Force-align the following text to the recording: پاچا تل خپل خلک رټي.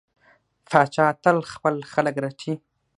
پاچا 0.69 1.05
تل 1.23 1.37
خپل 1.53 1.75
خلک 1.91 2.15
رټي. 2.23 2.53